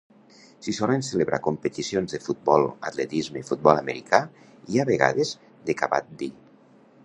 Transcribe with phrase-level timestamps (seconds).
[0.67, 5.37] S'hi solen celebrar competicions de futbol, atletisme, futbol americà i, a vegades,
[5.69, 6.31] de kabaddi.